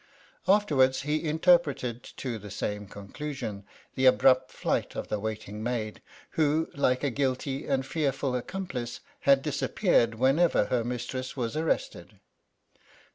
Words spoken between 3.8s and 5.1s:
tiie abrupt flight of